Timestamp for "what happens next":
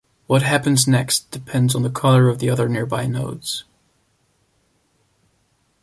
0.25-1.29